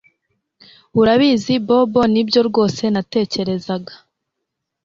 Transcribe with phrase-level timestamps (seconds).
[0.99, 3.93] Urabizi Bobo nibyo rwose natekerezaga